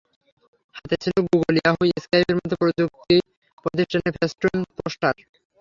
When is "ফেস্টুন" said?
4.17-4.57